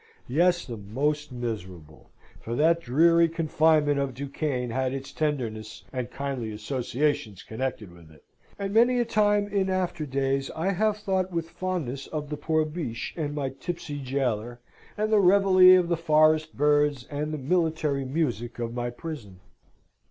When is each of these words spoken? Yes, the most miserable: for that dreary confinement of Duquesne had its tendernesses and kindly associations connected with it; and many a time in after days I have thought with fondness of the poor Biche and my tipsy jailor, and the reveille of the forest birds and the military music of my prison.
Yes, 0.27 0.65
the 0.65 0.77
most 0.77 1.31
miserable: 1.31 2.09
for 2.39 2.55
that 2.55 2.81
dreary 2.81 3.29
confinement 3.29 3.99
of 3.99 4.15
Duquesne 4.15 4.71
had 4.71 4.95
its 4.95 5.11
tendernesses 5.11 5.83
and 5.93 6.09
kindly 6.09 6.51
associations 6.51 7.43
connected 7.43 7.93
with 7.93 8.09
it; 8.09 8.23
and 8.57 8.73
many 8.73 8.99
a 8.99 9.05
time 9.05 9.47
in 9.47 9.69
after 9.69 10.07
days 10.07 10.49
I 10.55 10.71
have 10.71 10.97
thought 10.97 11.31
with 11.31 11.51
fondness 11.51 12.07
of 12.07 12.31
the 12.31 12.37
poor 12.37 12.65
Biche 12.65 13.13
and 13.15 13.35
my 13.35 13.49
tipsy 13.49 13.99
jailor, 13.99 14.59
and 14.97 15.11
the 15.13 15.19
reveille 15.19 15.79
of 15.79 15.87
the 15.87 15.97
forest 15.97 16.57
birds 16.57 17.05
and 17.11 17.31
the 17.31 17.37
military 17.37 18.03
music 18.03 18.57
of 18.57 18.73
my 18.73 18.89
prison. 18.89 19.39